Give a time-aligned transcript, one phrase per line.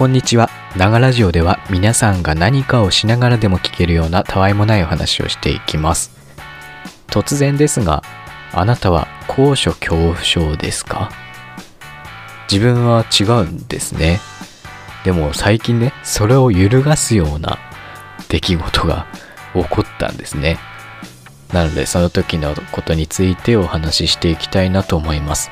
[0.00, 0.48] こんにちは。
[0.78, 6.10] ながラジオでは皆さんが何かをしながらでも聞けるようなたわいもないお話をしていきます。
[7.08, 8.02] 突然ですが、
[8.54, 11.10] あなたは高所恐怖症ですか？
[12.50, 14.20] 自分は違うんですね。
[15.04, 17.58] でも最近ね、それを揺るがすような
[18.30, 19.06] 出来事が
[19.52, 20.56] 起こったんですね。
[21.52, 25.50] なのでその時のことについてお話ししていきたいなと思います。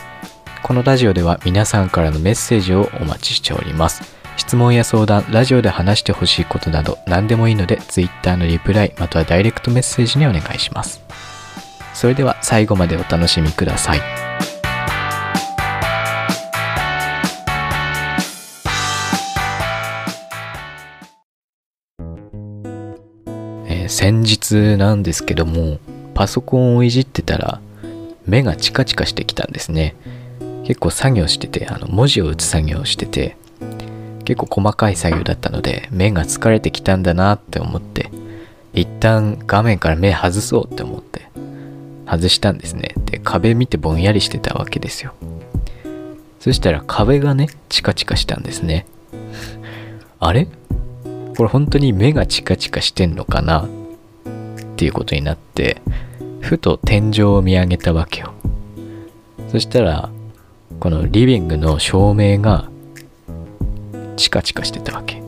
[0.63, 4.17] このラジオでは皆さんからのメッセージをお待ちしております。
[4.39, 11.03] 質問や相談、ラジオで話してほしいことなど何でもいいので Twitter のリプライまたはダイレクトメッセージにお願いします。
[11.93, 14.01] それでは最後までお楽しみください。
[23.67, 25.79] えー先日なんですけども
[26.15, 27.61] パソコンをいじってたら
[28.25, 29.97] 目がチカチカしてきたんですね
[30.65, 33.37] 結構作業しててあの文字を打つ作業をしてて
[34.29, 38.11] 結構細かい作業だったので目が疲れてきたんだなって思って
[38.75, 41.31] 一旦画面から目外そうって思って
[42.05, 42.93] 外したんですね。
[43.07, 45.15] で壁見てぼんやりしてたわけですよ。
[46.41, 48.85] そしたら壁がねチカチカしたんですね。
[50.21, 50.47] あれ？
[51.35, 53.63] これ本当に目がチカチカしてんのかな？
[53.63, 53.69] っ
[54.77, 55.81] ていうことになって
[56.41, 58.35] ふと天井を見上げたわけよ。
[59.51, 60.11] そしたら
[60.81, 62.69] このリビングの照明が
[64.19, 65.23] チカチカしてたわけ。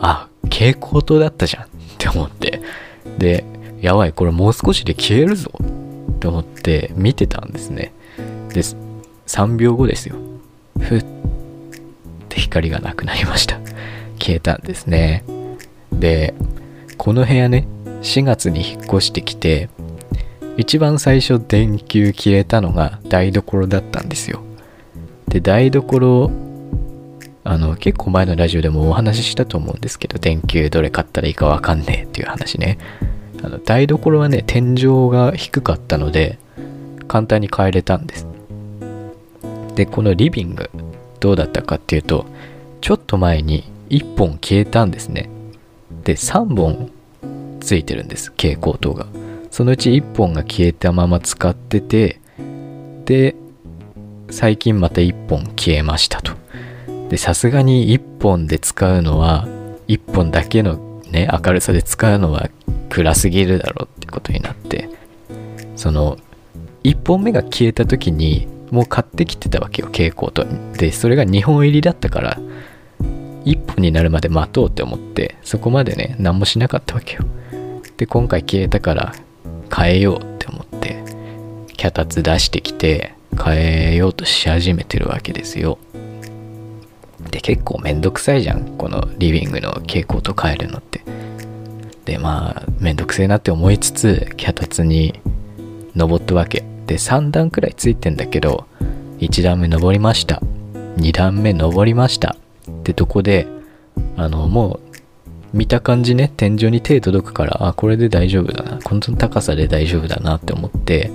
[0.00, 1.64] あ蛍光灯だったじゃん。
[1.64, 2.60] って思って。
[3.18, 3.44] で
[3.80, 5.50] やばいこれもう少しで消えるぞ。
[5.58, 7.92] って思って見てたんですね。
[8.52, 8.60] で
[9.26, 10.16] 3秒後ですよ。
[10.78, 11.04] ふっ。
[12.28, 13.58] て光がなくなりました。
[14.18, 15.24] 消えたんですね。
[15.92, 16.34] で
[16.98, 17.66] この部屋ね
[18.02, 19.68] 4月に引っ越してきて
[20.56, 24.42] 一番最初電球消えたのが台所だったんですよ。
[25.28, 26.30] で台所
[27.48, 32.76] あの結構前のラジオでもお話ししたと思うんですけど電球どれ買ったらいいかわかんねえっていう話ね。
[33.42, 36.38] あの台所はね天井が低かったので
[37.06, 38.26] 簡単に変えれたんです。
[39.76, 40.70] でこのリビング
[41.20, 42.26] どうだったかっていうと
[42.80, 45.30] ちょっと前に1本消えたんですね。
[46.02, 46.90] で3本
[47.60, 49.06] ついてるんです蛍光灯が。
[49.52, 52.20] そのうち1本が消えたまま使ってて
[53.04, 53.36] で
[54.30, 56.45] 最近また1本消えましたと。
[57.08, 59.46] でさすがに1本で使うのは
[59.88, 62.50] 1本だけのね明るさで使うのは
[62.88, 64.88] 暗すぎるだろうってことになって
[65.76, 66.18] その
[66.84, 70.46] 1本目が消えた時にもう買ってきてたわけよ蛍光灯。
[70.72, 72.38] でそれが2本入りだったから
[73.44, 77.24] 1本になるまで待とうって思ってそこまでね何もしなかったわけよ。
[77.96, 79.14] で今回消えたから
[79.74, 81.02] 変えようって思って
[81.76, 83.56] 脚立出してきて変
[83.92, 85.78] えようとし始めてるわけですよ。
[87.30, 88.76] で結構めんどくさいじゃん。
[88.76, 91.00] このリビングの蛍光灯変えるのって。
[92.04, 95.20] でまあめんどくせえなって思いつつ脚立に
[95.94, 96.64] 登ったわけ。
[96.86, 98.66] で3段くらいついてんだけど
[99.18, 100.40] 1段目登りました。
[100.98, 102.36] 2段目登りました。
[102.70, 103.46] ってとこで
[104.16, 104.80] あのも
[105.52, 108.78] う見た感じね天井に手届くからあこれで大丈夫だな。
[108.82, 111.10] この高さで大丈夫だなって思って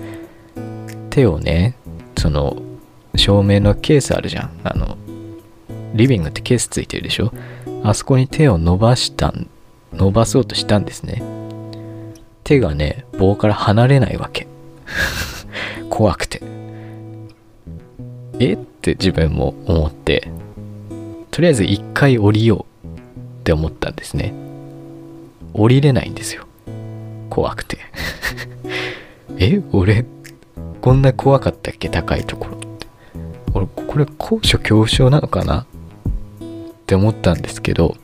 [1.10, 1.76] 手をね
[2.18, 2.62] その
[3.16, 4.52] 照明のケースあるじゃん。
[4.64, 4.98] あの
[5.94, 7.34] リビングってケースついてるでしょ？
[7.84, 9.50] あそこに手を伸ばしたん
[9.94, 11.22] 伸ばそうとしたんですね。
[12.44, 14.48] 手がね棒から離れないわけ。
[15.90, 16.42] 怖くて。
[18.40, 18.54] え？
[18.54, 20.30] って自分も思って。
[21.30, 24.34] とりあえず一回降りようって思ったんですね。
[25.54, 26.46] 降りれないんですよ。
[27.30, 27.78] 怖くて。
[29.38, 29.62] え？
[29.72, 30.06] 俺
[30.82, 31.90] こんな怖かったっけ？
[31.90, 32.88] 高いところって。
[33.54, 35.66] 俺これ高所恐怖症なのかな？
[36.92, 37.96] って思ったんですけど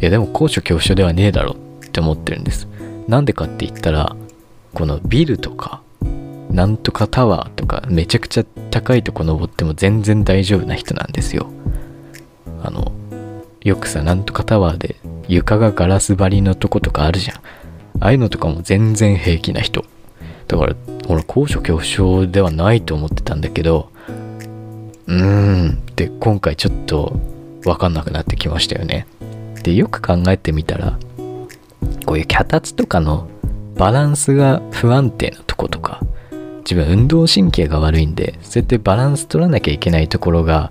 [0.00, 1.54] いやでも高所恐怖症ではねえだろ
[1.86, 2.66] って思ってるんです。
[3.08, 4.16] なんでかって言ったら
[4.72, 5.82] このビルとか
[6.50, 11.50] なんとかタワーとかめちゃくちゃ高いとこ登っても全然大丈夫な人なんですよ。
[12.64, 12.90] あの
[13.60, 14.96] よくさなんとかタワーで
[15.28, 17.36] 床がガラス張りのとことかあるじゃん。
[17.36, 17.40] あ
[18.06, 19.84] あいうのとかも全然平気な人。
[20.48, 20.74] だから
[21.08, 23.90] 俺高所恐怖症ではないと思ってたんだけど
[25.06, 27.35] うーんって今回ちょっと
[27.66, 29.06] 分かんなくなってきましたよね。
[29.62, 30.98] でよく考えてみたら
[32.06, 33.28] こういう脚立とかの
[33.76, 36.00] バランスが不安定なとことか
[36.58, 40.70] 自分運動神経が悪いんでそうやってバランス取らなきゃいけないところが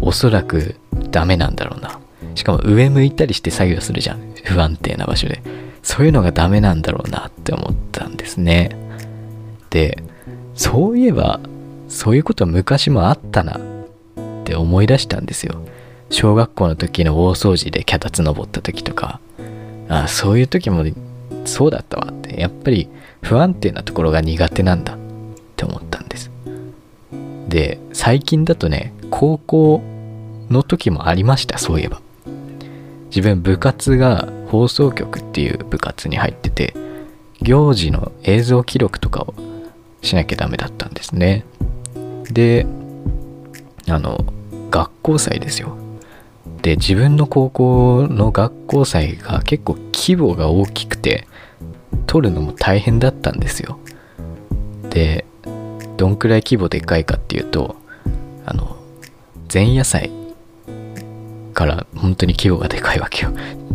[0.00, 0.76] おそらく
[1.10, 1.98] ダメなんだろうな。
[2.34, 4.20] しかも上向いたりして作業するじゃん。
[4.44, 5.40] 不安定な場所で。
[5.82, 8.76] そういうのがダメなんだろうなって思ったんですね。
[9.70, 10.02] で
[10.54, 11.40] そういえば
[11.88, 13.60] そういうこと昔もあったなっ
[14.44, 15.64] て思い出したんですよ。
[16.14, 19.18] 小学校の時の大掃除で脚立登った時とか
[19.88, 20.84] あそういう時も
[21.44, 22.88] そうだったわってやっぱり
[23.20, 24.98] 不安定なところが苦手なんだっ
[25.56, 26.30] て思ったんです。
[27.48, 29.82] で最近だとね高校
[30.50, 32.00] の時もありましたそういえば。
[33.06, 36.74] 自分部活が放送局っていう部活に入ってて
[37.42, 39.34] 行事の映像記録とかを
[40.02, 41.44] しなきゃダメだったんですね。
[42.30, 42.66] で
[43.88, 44.24] あの
[44.70, 45.83] 学校祭ですよ。
[46.64, 51.26] で自分の高校の学校祭が結構規模が大きくて
[52.06, 53.78] 撮るのも大変だったんですよ。
[54.88, 55.26] で
[55.98, 57.76] どんくらい規模でかいかっていうと
[58.46, 58.78] あの
[59.52, 60.10] 前夜祭
[61.52, 63.32] から本当に規模がでかいわけよ。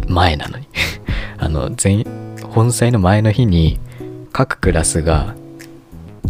[0.07, 0.68] 前なのに。
[1.38, 2.03] あの前
[2.42, 3.80] 本祭の前の日に
[4.33, 5.35] 各クラスが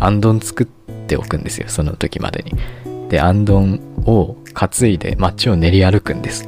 [0.02, 0.68] あんどん作っ
[1.08, 3.08] ておくんですよその時までに。
[3.08, 6.48] であんどんを担いで街を練り歩くんです。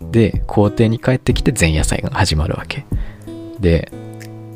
[0.00, 2.84] で校庭に帰ってきて前夜祭が始まるわけ。
[3.60, 3.90] で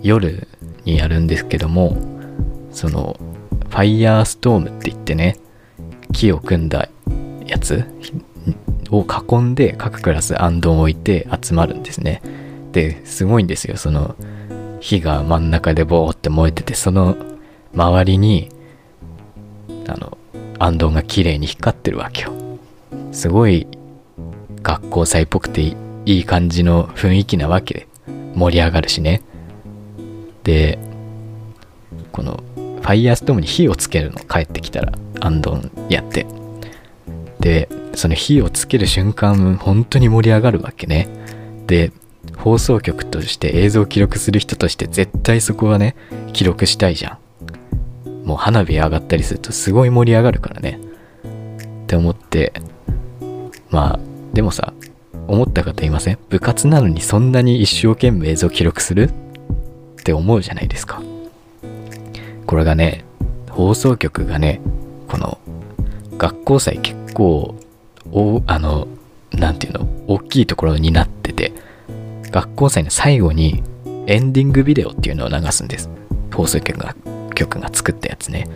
[0.02, 0.46] 夜
[0.84, 1.96] にやるんですけども
[2.70, 3.19] その
[3.69, 5.37] ファイヤーストームって言ってね
[6.12, 6.88] 木を組んだ
[7.46, 7.84] やつ
[8.90, 12.22] を囲んで各クラスあんどんを置いて集まるんですね。
[12.72, 13.76] ですごいんですよ。
[13.76, 14.14] その
[14.81, 17.16] 火が真ん中でボーって燃えててその
[17.75, 18.49] 周りに
[19.87, 20.16] あの
[20.58, 22.48] あんどんが綺麗に光ってるわけよ。
[23.12, 23.66] すごい
[24.62, 27.75] 学校祭っぽくていい感じの雰囲気なわけ。
[27.75, 27.88] で
[28.34, 29.22] 盛り上がるしね。
[30.44, 30.78] で
[32.12, 34.20] このファイヤーストームに火をつけるの。
[34.20, 36.26] 帰ってきたらあんどんやって。
[37.40, 41.08] でその火をつける瞬間本当に盛り上がるわけね。
[41.66, 41.93] で
[42.37, 45.96] 放送局として映像を記録する人として絶対そこはね
[46.32, 47.19] 記録したいじゃ
[48.04, 48.26] ん。
[48.26, 50.78] もう花火上がったりするとすごい盛り上がるからね。
[51.84, 52.52] って思って
[53.70, 54.00] まあ
[54.32, 54.73] でもさ
[55.26, 56.19] 思った方いません？
[56.29, 59.11] 部活なのにそんなに一生懸命映像記録する？
[59.11, 61.03] って思うじゃないですか。
[62.47, 63.05] これがね
[63.50, 64.61] 放送局がね
[65.09, 65.38] この
[66.17, 67.56] 学校祭結構
[68.11, 68.88] おあの
[69.32, 70.05] 何て言うの？
[70.06, 71.53] 大きいところになってて
[72.31, 73.62] 学校祭の最後に
[74.06, 75.91] エンディングビデオっていうのを流すんです。
[76.35, 76.94] 放送局が
[77.35, 78.49] 局が作ったやつね。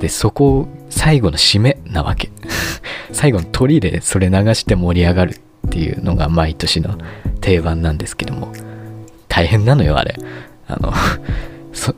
[0.00, 2.30] でそこ最後の締めなわけ。
[3.12, 6.98] 最後の鳥でそれ流して盛り上がるっていうのが毎年の
[7.40, 8.52] 定番なんですけども
[9.28, 10.16] 大変なのよあれ。
[10.66, 10.92] あの
[11.72, 11.94] そ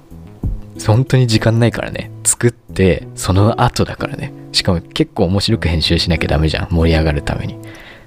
[0.87, 2.11] 本当に時間ないからね。
[2.25, 4.33] 作ってその後だからね。
[4.53, 6.69] しかも結構面白く編集しなきゃダメじゃん。
[6.71, 7.57] 盛り上がるために。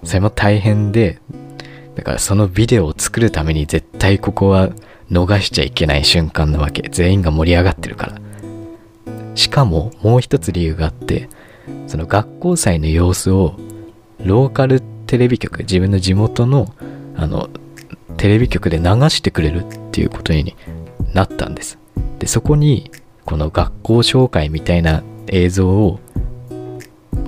[0.03, 1.19] それも大変で
[1.95, 4.69] だからそのビデオを作るために絶対ここは
[5.11, 6.89] 逃しちゃいけない瞬間なわけ。
[6.91, 8.15] 全員が盛り上がってるから。
[9.35, 11.29] しかももう一つ理由があって
[11.87, 13.55] その学校祭の様子を
[14.23, 16.73] ローカルテレビ局自分の地元の
[17.15, 17.49] あの
[18.17, 20.55] テレビ局で流してくれるっていうことに
[21.13, 21.77] なったんです。
[22.19, 22.91] でそこに
[23.25, 25.99] この学校紹介みたいな映像を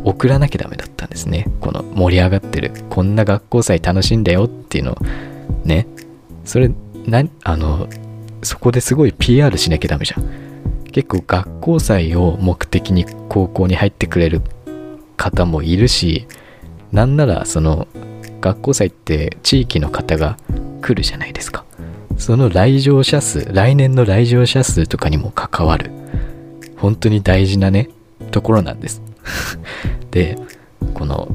[0.03, 1.47] 送らなきゃダメだったんですね。
[1.61, 4.97] この盛り上がってるこんな学校祭楽しんだよっていうのを
[5.65, 5.87] ね。
[6.45, 6.71] それ
[7.05, 7.87] なあの
[8.43, 10.46] そこですごい PR しなきゃダメじゃん。
[10.97, 14.41] 結構学校祭を目的に高校に入ってくれる
[15.15, 16.25] 方もいるし
[16.91, 17.87] なんならその
[18.41, 20.37] 学校祭って地域の方が
[20.81, 21.65] 来るじゃないですか。
[22.17, 25.91] その来場者数来年の来場者数とかにも関わる
[26.77, 27.89] 本当に大事なね
[28.31, 29.03] ところなんです。
[30.09, 30.35] で
[30.95, 31.27] この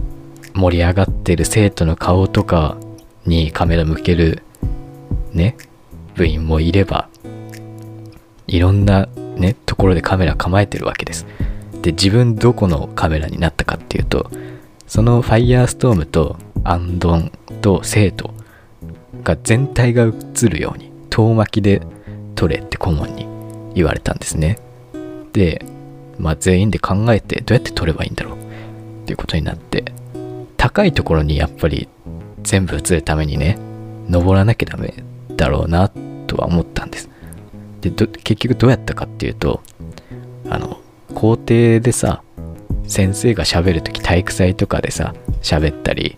[0.54, 2.76] 盛り上がってる生徒の顔とか
[3.26, 4.42] にカメラ向ける
[5.32, 5.56] ね
[6.16, 7.08] 部員もいれば
[8.48, 9.08] いろんな
[9.72, 11.24] ところでカメラ構えてるわけです。
[11.80, 14.30] で自分どこのカメラになったかっていうと
[14.86, 18.34] そのファイヤーストームとアンドンと生徒
[19.24, 21.80] が全体が映るように遠巻きで
[22.34, 23.26] 撮れって顧問に
[23.74, 24.58] 言われたんですね。
[25.32, 25.64] で
[26.18, 28.34] まあ全員で考えてどうやって撮ればいいんだろう？
[28.34, 29.86] っていうことになって
[30.58, 31.88] 高いところにやっぱり
[32.42, 33.56] 全部映るためにね
[34.10, 34.92] 登らなきゃダメ
[35.34, 35.90] だろうな
[36.26, 37.08] とは思ったんです。
[37.90, 39.60] で結局どうやったかっていうと
[40.48, 40.80] あの
[41.14, 42.22] 校庭でさ
[42.86, 46.16] 先生が喋る時体育祭とかでさ喋ったり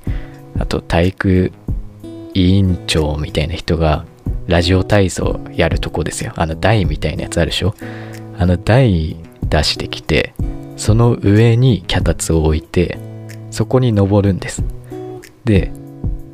[0.59, 1.53] あと体育
[2.35, 4.05] 委員長みたいな人が
[4.47, 6.33] ラジオ体操やるとこですよ。
[6.37, 7.75] あの台みたいなやつあるでしょ？
[8.39, 9.17] あの台
[9.49, 10.35] 出してきて
[10.77, 12.99] その上に脚立を置いて
[13.51, 14.63] そこに登るんです。
[15.45, 15.73] で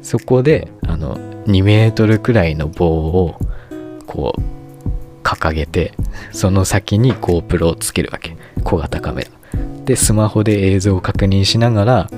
[0.03, 3.39] そこであの2メートルくらいの棒を
[4.07, 4.43] こう
[5.41, 5.95] 掲げて
[6.33, 8.37] その先に GoPro をつけるわけ。
[8.63, 9.31] 小型カメラ。
[9.85, 12.11] でスマホで映像を確認しながら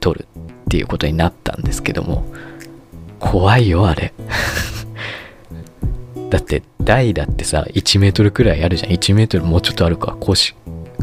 [0.00, 0.26] 撮る
[0.64, 2.24] っていうことになったんですけども。
[3.20, 4.12] 怖いよあれ。
[6.28, 8.90] だって台だってさ1メートルくらいあるじゃん。
[8.90, 10.16] 1メートルもうちょっとあるか。
[10.20, 10.54] 腰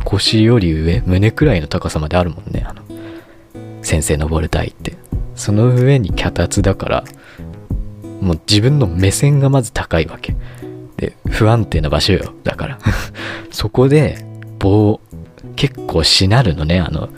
[0.03, 1.01] 腰より上？
[1.05, 2.65] 胸くらいの高さまであるもんね。
[2.67, 2.81] あの
[3.81, 4.95] 先生登る台って。
[5.35, 7.03] その上に脚立だから
[8.21, 10.35] もう自分の目線がまず高いわけ。
[11.01, 12.79] で不安定な場所よだから。
[13.51, 14.23] そこで
[14.59, 15.01] 棒
[15.55, 17.09] 結構しなるのねあの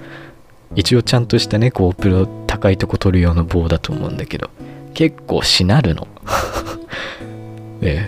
[0.75, 4.49] 一応ちゃんとしたね GoPro 高いとこ撮る用の棒だと思うんだけど。
[4.93, 6.07] 結構しなるの。
[7.81, 8.05] で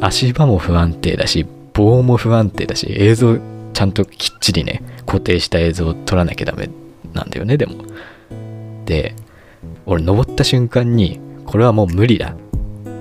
[0.00, 3.38] 足場も不安定だし棒も不安定だし映像
[3.72, 6.68] ちゃんときっちりね固定した映像を撮らなきゃダメ
[7.14, 7.76] なんだよねでも。
[8.84, 9.14] で
[9.86, 12.34] 俺登った瞬間にこれはもう無理だ。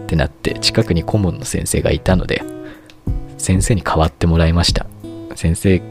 [0.08, 2.42] ってなって近くに顧問の先生がいたので
[3.38, 4.88] 先生に代わってもらいました。
[5.36, 5.82] 先生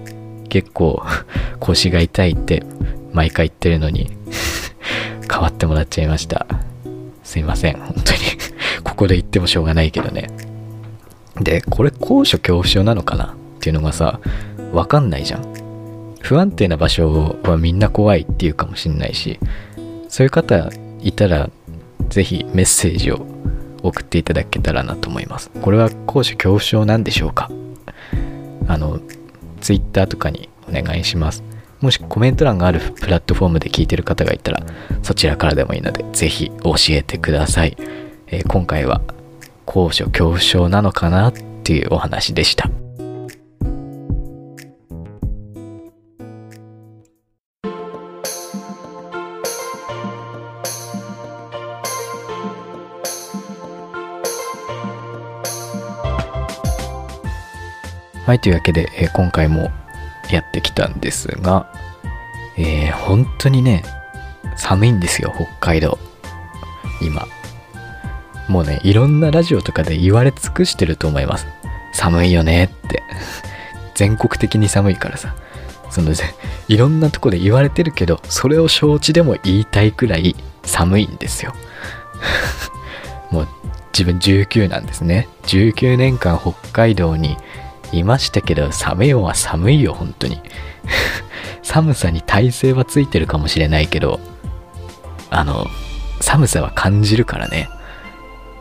[0.48, 1.02] 結構
[1.60, 2.64] 腰が痛いって
[3.12, 4.10] 毎回言ってるのに
[5.28, 6.46] 代わってもらっちゃいました。
[7.22, 8.18] すいません本当に。
[8.82, 10.28] ここで言ってもしょうがないけどね。
[11.40, 13.28] でこれ高所恐怖症なのかなっ
[13.60, 14.18] ていうのがさ
[14.72, 15.44] わかんないじゃん。
[16.22, 19.38] 不安定な場所はみんな怖いっていうかもしんないし
[20.08, 20.70] そういう方
[21.00, 21.50] いたら
[22.08, 23.24] ぜひメッセージを
[23.88, 25.50] 送っていただけたらなと思います。
[25.62, 27.50] これは高所恐怖症なんでしょうか？
[28.68, 29.00] あの
[29.60, 31.42] Twitter とかにお願いします。
[31.80, 34.62] もしコメント欄があるプラットフォームで聞いてる方がいたら
[35.02, 37.76] そちらからでもいいのでぜひ教えてください、
[38.28, 39.02] えー、今回は
[39.66, 41.32] 高所恐怖症なのかなっ
[41.64, 42.70] ていうお話でした。
[58.26, 59.70] はい、というわけで、えー、今回も
[60.32, 61.72] やってきたんですが、
[62.58, 63.84] えー、本当にね、
[64.56, 65.96] 寒いんですよ、北海道。
[67.00, 67.28] 今。
[68.48, 71.46] もうね、いろんなラジオとかで言われ尽くしてると思います。
[71.92, 73.04] 寒いよねって。
[73.94, 75.36] 全国的に寒いからさ。
[75.90, 76.12] その、
[76.66, 81.54] いろんなとこで言われてるけど、それを承知でも言いたいくらい寒いんですよ。
[83.30, 83.48] もう
[83.92, 85.28] 自分19なんですね。
[85.44, 87.36] 19年間北海道に
[87.92, 90.40] いましたけど、寒いは寒いよ、本当に。
[91.62, 94.20] 寒さに耐性はついてるかもしれないけど、
[95.30, 95.66] あの、
[96.20, 97.68] 寒さは感じるからね。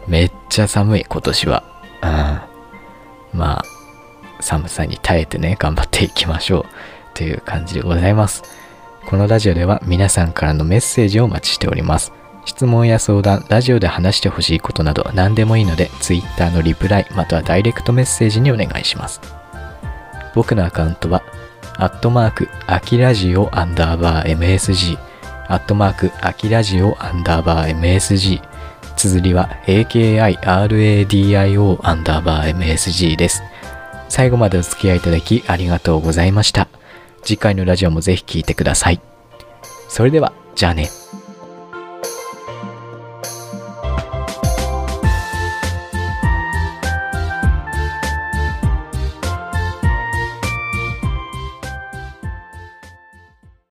[0.08, 1.64] めっちゃ寒い、今年は。
[2.02, 3.40] うん。
[3.40, 3.64] まあ、
[4.40, 6.66] 寒さに耐えてね、頑張っていきましょう。
[7.14, 8.44] という感じでございます。
[9.06, 12.12] このラジオでは皆さんからのメッセージをお待ちしております。
[12.46, 19.20] 質問や相談、ラジオで話してほしいことなど何でもいいので、Twitter のリプライまたはダイレクトメッセージにお願いします。
[20.36, 21.24] 僕のアカウントは、
[21.78, 24.98] アットマーク、アキラジオアンダーバー MSG、
[25.48, 28.42] アットマーク、アキラジオアンダーバー MSG、
[28.96, 30.30] 綴りは AKIRADIO
[31.82, 33.44] アンダーバー MSG です。
[34.08, 36.68] 最後までお付き合いいただきありがとうございました。
[37.24, 39.02] 次回のラジオもぜひ聴いてください。
[39.90, 40.90] それでは、じゃあね。